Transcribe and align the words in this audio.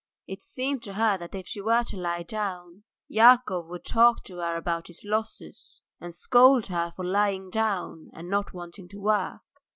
It 0.25 0.41
seemed 0.41 0.81
to 0.81 0.93
her 0.95 1.15
that 1.19 1.35
if 1.35 1.47
she 1.47 1.61
were 1.61 1.83
to 1.83 1.95
lie 1.95 2.23
down 2.23 2.85
Yakov 3.07 3.67
would 3.67 3.85
talk 3.85 4.23
to 4.23 4.37
her 4.37 4.55
about 4.55 4.87
his 4.87 5.05
losses, 5.05 5.83
and 5.99 6.11
scold 6.11 6.65
her 6.65 6.89
for 6.89 7.05
lying 7.05 7.51
down 7.51 8.09
and 8.11 8.27
not 8.27 8.51
wanting 8.51 8.87
to 8.89 8.97
work. 8.99 9.43